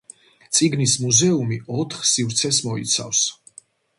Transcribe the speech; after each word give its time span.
წიგნის 0.59 0.93
მუზეუმი 1.01 1.59
ოთხ 1.83 2.09
სივრცეს 2.13 2.61
მოიცავს. 2.69 3.23